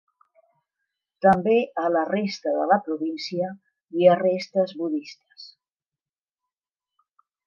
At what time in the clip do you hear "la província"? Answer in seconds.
2.71-3.49